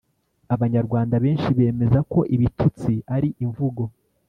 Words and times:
abanyarwanda 0.53 1.15
benshi 1.23 1.49
bemeza 1.57 1.99
ko 2.11 2.19
ibitutsi 2.35 2.93
ari 3.15 3.29
imvugo 3.45 3.83